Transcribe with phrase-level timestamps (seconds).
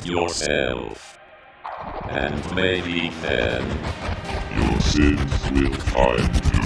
[0.00, 1.18] with yourself.
[2.08, 3.62] And maybe then
[4.56, 6.60] your sins will find you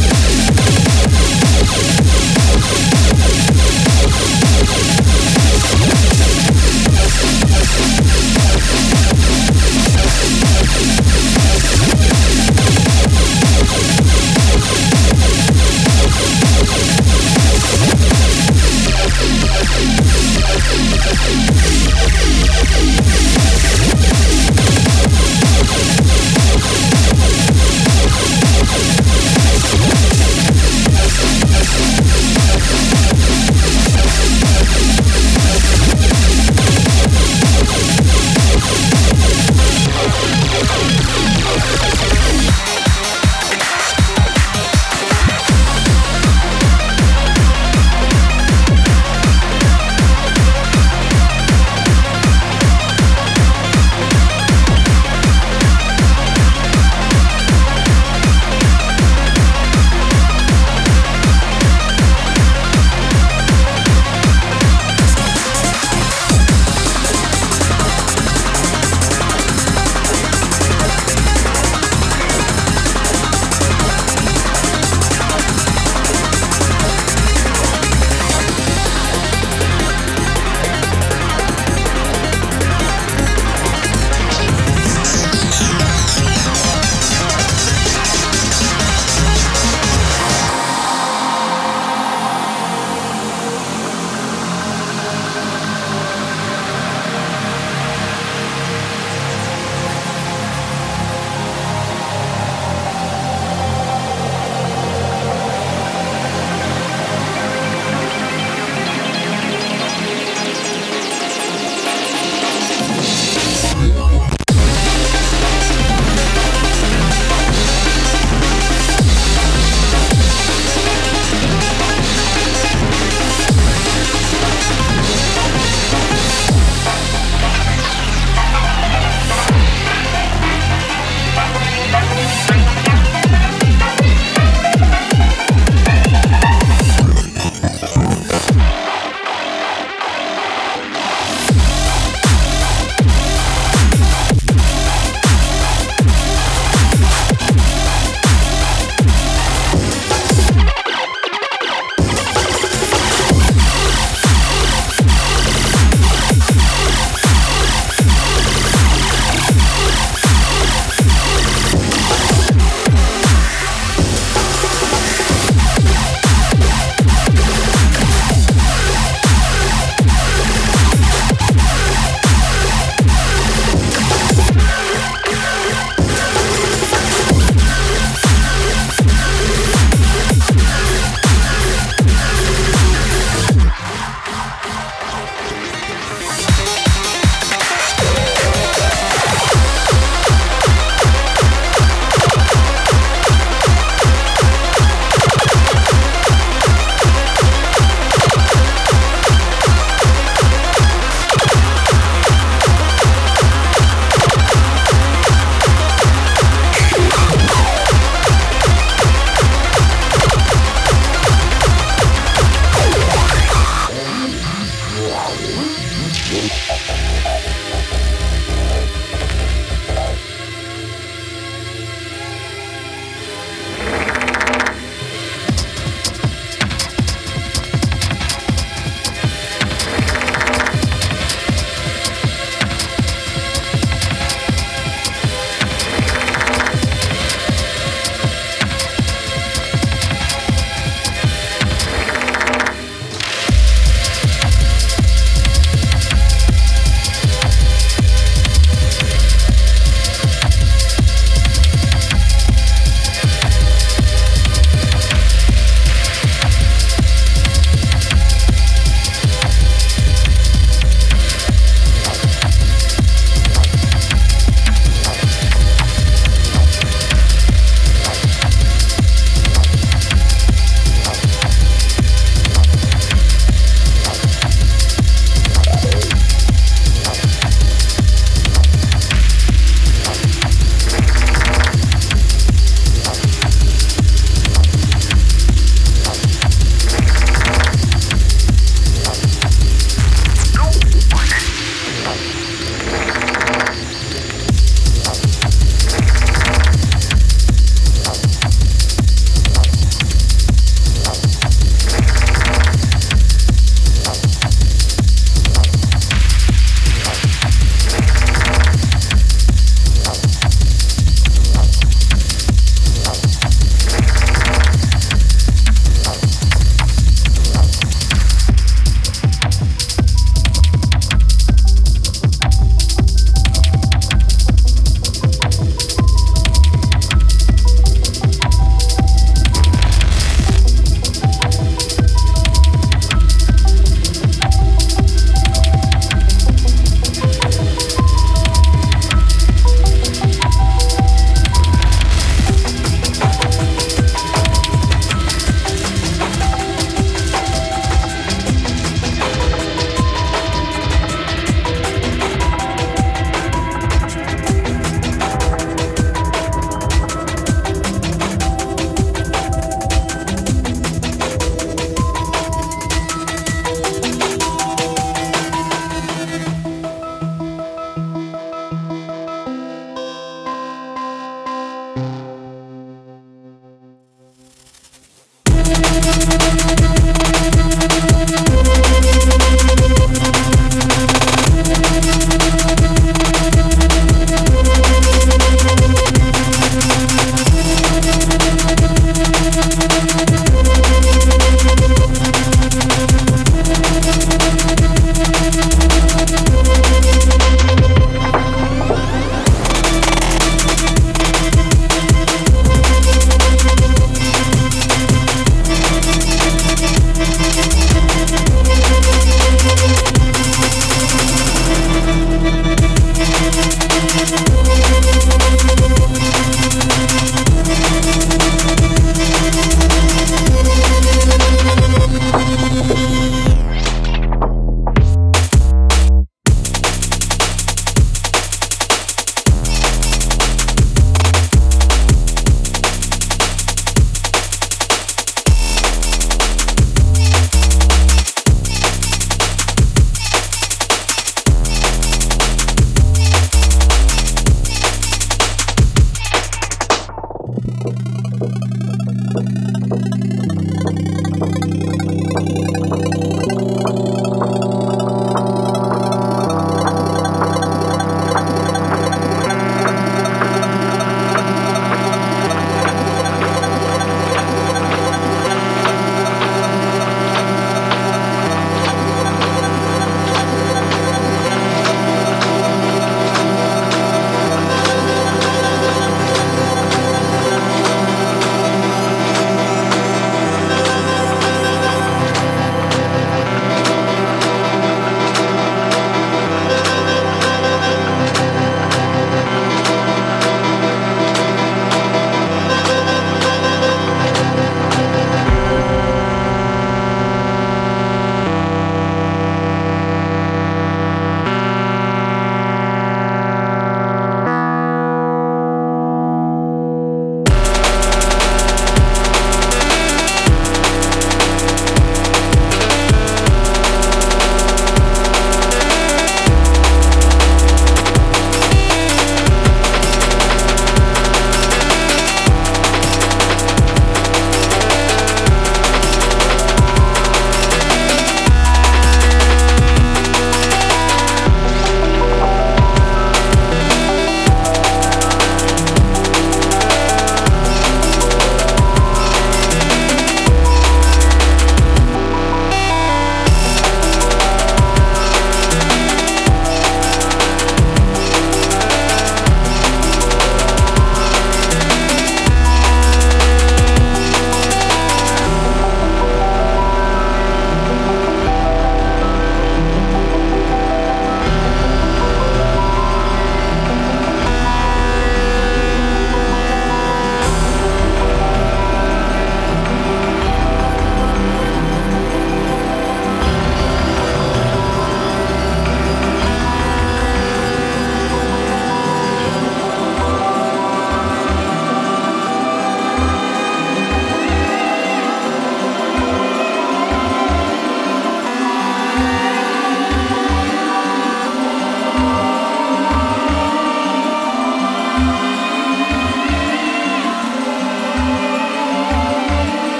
[0.00, 0.05] too.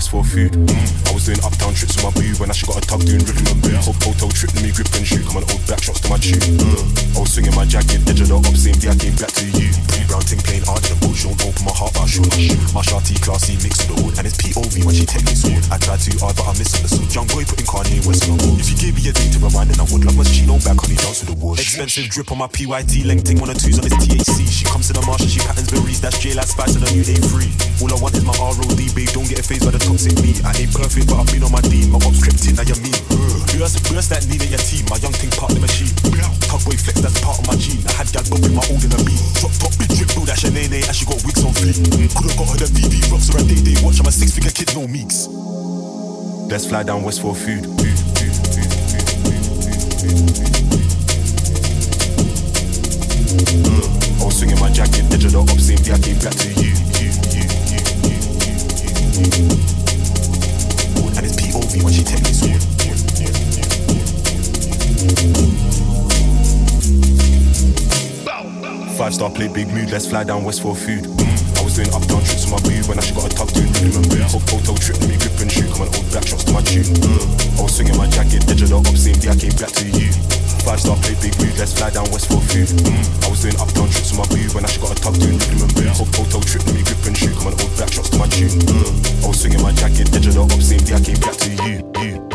[0.00, 0.52] West for food.
[0.52, 1.08] Mm.
[1.08, 3.20] I was doing uptown trips with my boo when I should got a tug doing
[3.20, 3.84] rhythm and boots.
[3.84, 5.24] Hotel trip, let me grip and shoot.
[5.28, 6.40] Come old back shots to my tune.
[7.12, 9.44] I was swinging my jacket, edge of the up, same day I came back to
[9.44, 9.68] you.
[10.10, 12.26] Brown ting playing hard in the don't open my heart, but I should.
[12.74, 15.62] My shawty classy mix with the wood, and it's POV when she take me sword.
[15.70, 17.06] I tried too hard, but I misunderstood.
[17.14, 18.42] Young boy putting Kanye West on.
[18.58, 19.14] If you gave me a
[21.90, 24.46] Expensive drip on my PYT, lengthing one or twos on this THC.
[24.46, 25.98] She comes to the marsh and she patterns berries.
[25.98, 27.82] That's J like spice and a new A3.
[27.82, 29.10] All I want is my ROD, babe.
[29.10, 30.38] Don't get phased by the toxic me.
[30.46, 31.90] I ain't perfect, but I've been on my D.
[31.90, 32.94] My ops cryptic, now you mean.
[33.58, 34.86] Burst, burst that need at your team.
[34.86, 35.90] My young thing part the machine.
[36.46, 37.82] Tugboy flex, that's part of my gene.
[37.82, 39.18] I had gal bumping my old in a beat.
[39.42, 40.86] Drop top, big drip, build that Shanae, eh?
[40.86, 41.74] and she got wigs on fleek.
[42.14, 43.98] Could've got her the VV rocks or a day day watch.
[43.98, 45.26] I'm a six figure kid, no meeks.
[46.46, 47.66] Let's fly down west for food.
[47.82, 50.69] food, food, food, food, food, food, food.
[53.30, 55.46] I was swinging my jacket, edge of I
[56.02, 56.74] came back to you.
[61.14, 62.58] And it's POV when she take me sword.
[68.98, 71.06] Five star play big mood, let's fly down west for food.
[71.06, 73.70] I was doing uptown trips with my boo when I should got a tug doing
[73.74, 74.32] rhythm and boots.
[74.50, 75.70] Hotel trip, let me grip and shoot.
[75.70, 76.82] Come on, old back shots to my tune.
[77.56, 80.39] I was swinging my jacket, edge of up, same day I came back to you.
[80.64, 82.68] Five star play big mood, let's fly down west for food.
[82.68, 83.24] Mm.
[83.24, 85.38] I was doing uptown trips with my boo when I should got a tug doing
[85.38, 86.00] rhythm and boots.
[86.46, 87.34] Trip, me grip and shoot.
[87.36, 88.60] Come on, old back shots to my tune.
[88.68, 89.24] Mm.
[89.24, 91.50] I was swinging my jacket, edge of the up, same day I came back to
[91.50, 92.29] you, you,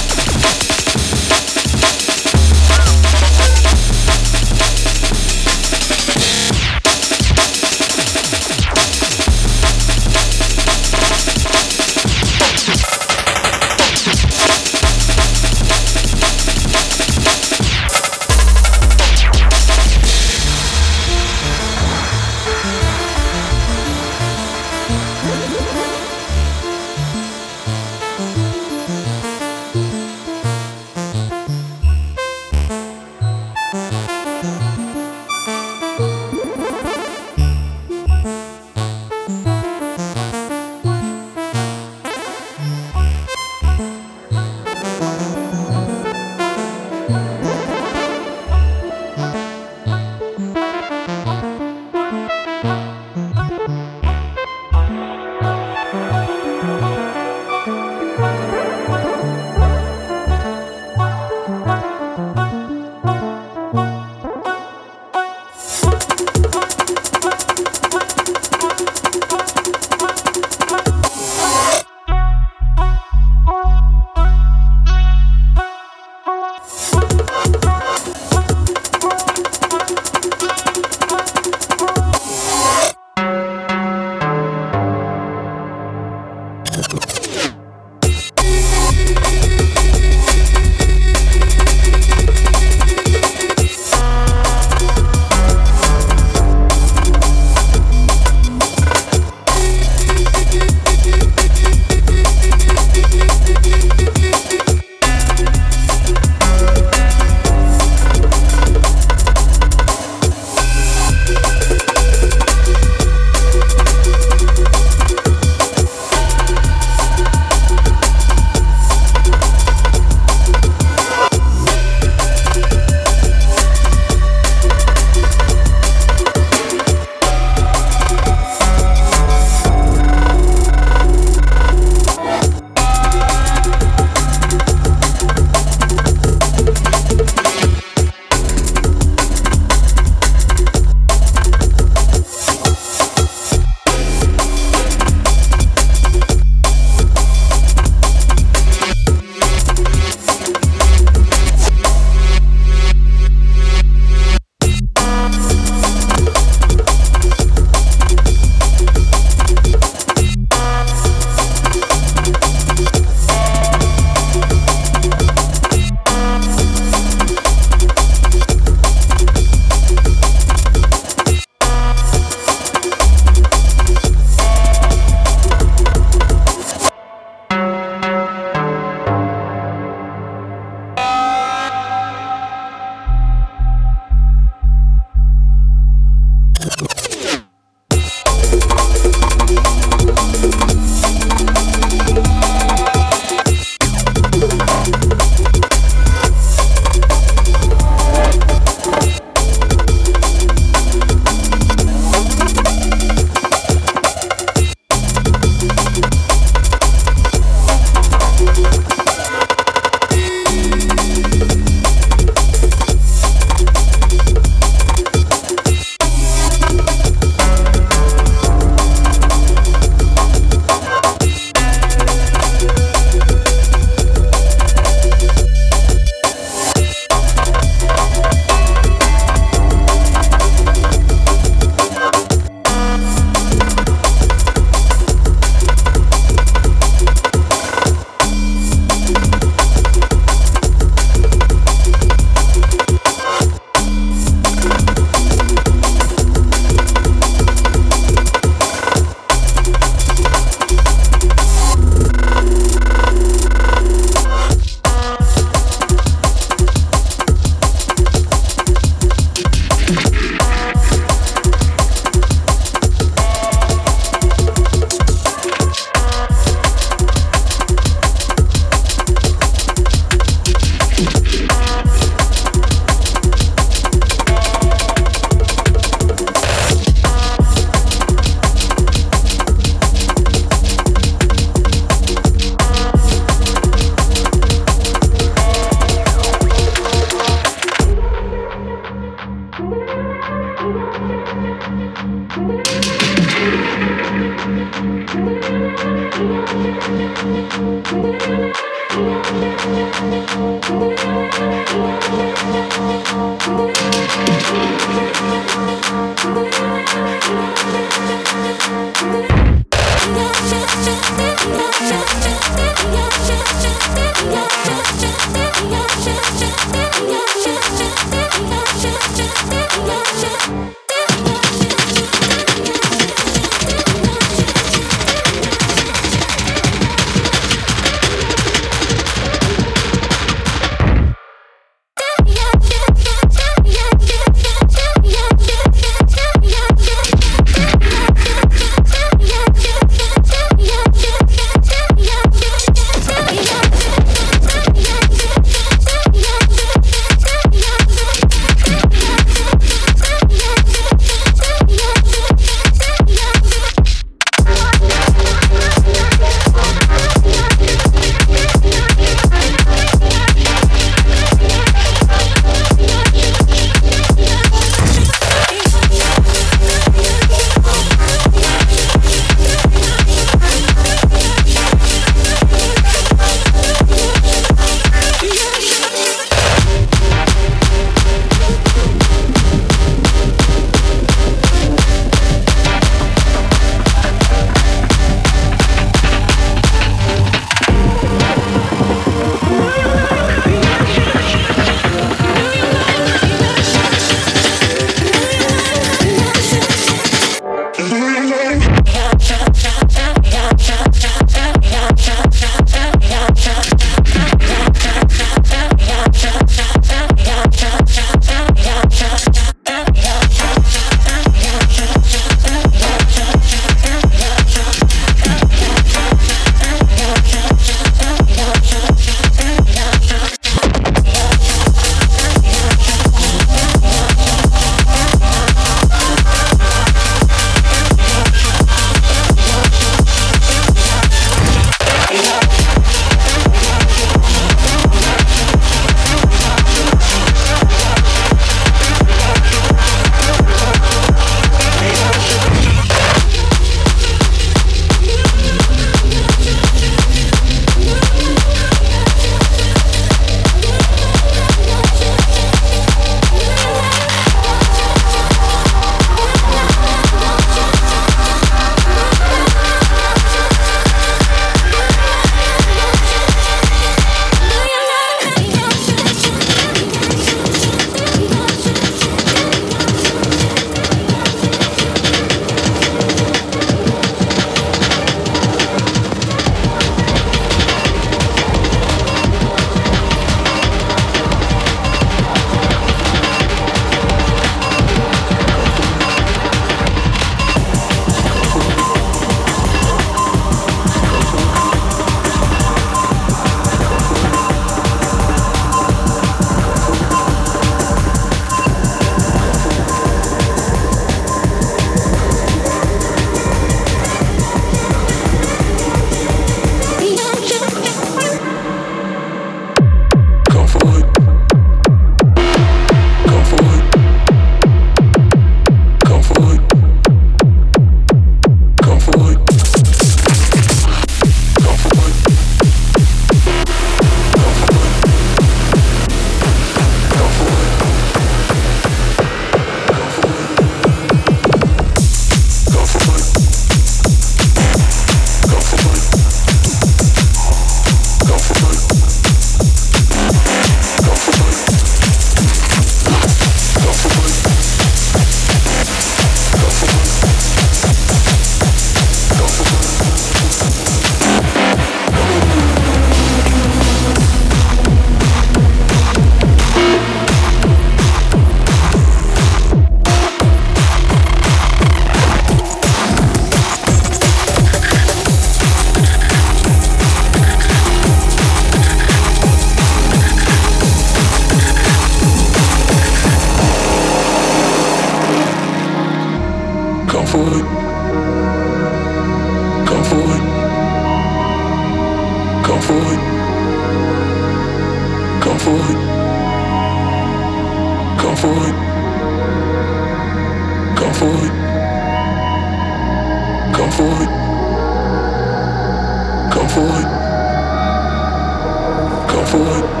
[599.51, 600.00] For.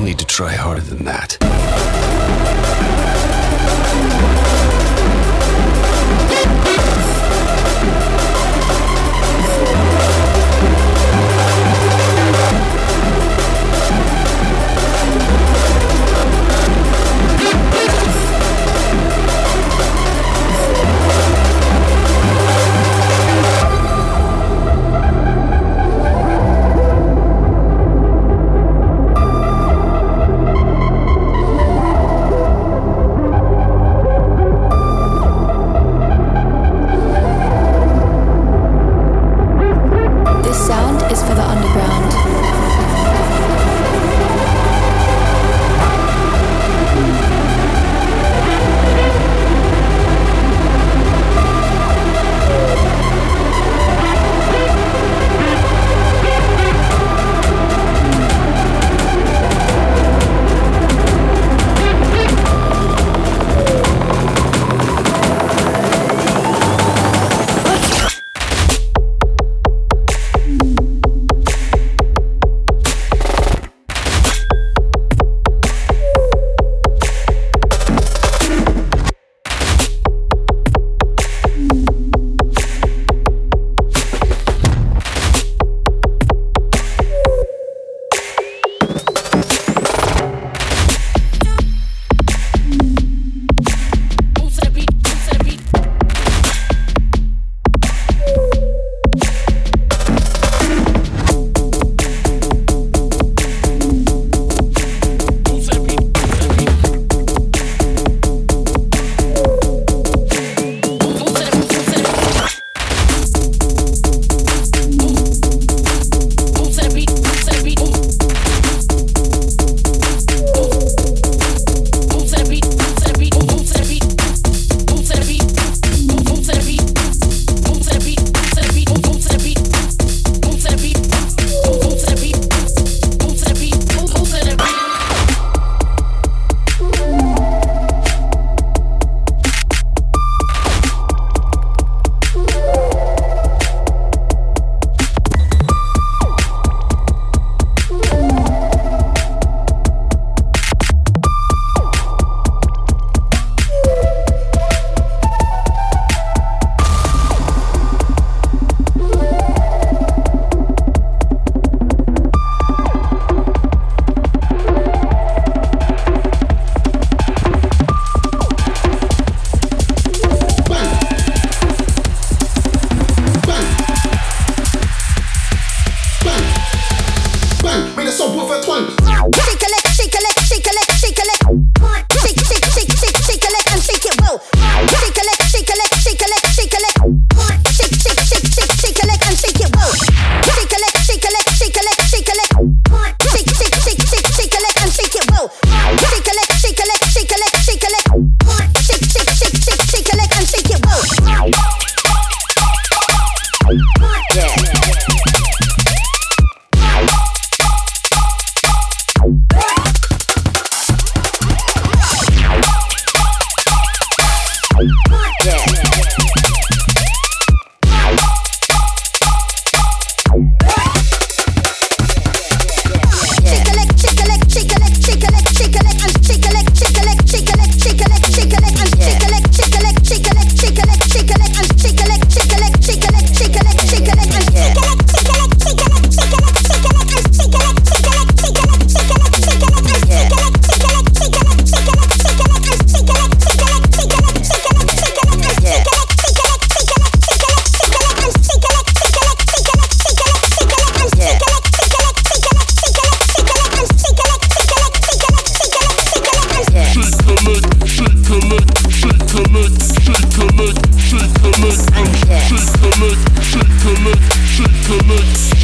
[0.00, 1.59] You'll need to try harder than that.